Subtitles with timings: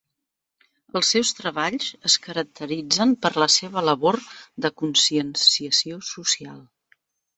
[0.99, 4.19] Els seus treballs es caracteritzen per la seva labor
[4.67, 6.59] de conscienciació social.